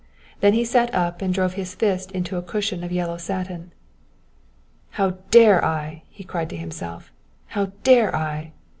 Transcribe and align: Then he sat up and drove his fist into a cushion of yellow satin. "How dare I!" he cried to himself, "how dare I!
Then 0.39 0.53
he 0.53 0.65
sat 0.65 0.91
up 0.95 1.21
and 1.21 1.31
drove 1.31 1.53
his 1.53 1.75
fist 1.75 2.11
into 2.11 2.35
a 2.35 2.41
cushion 2.41 2.83
of 2.83 2.91
yellow 2.91 3.17
satin. 3.17 3.71
"How 4.97 5.17
dare 5.29 5.63
I!" 5.63 6.01
he 6.09 6.23
cried 6.23 6.49
to 6.49 6.57
himself, 6.57 7.11
"how 7.49 7.65
dare 7.83 8.15
I! 8.15 8.51